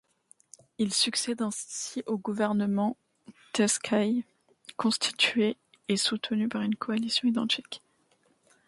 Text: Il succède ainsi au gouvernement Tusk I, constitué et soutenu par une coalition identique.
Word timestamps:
Il 0.79 0.95
succède 0.95 1.43
ainsi 1.43 2.01
au 2.07 2.17
gouvernement 2.17 2.97
Tusk 3.53 3.89
I, 3.91 4.25
constitué 4.75 5.57
et 5.89 5.95
soutenu 5.95 6.49
par 6.49 6.63
une 6.63 6.75
coalition 6.75 7.27
identique. 7.27 7.83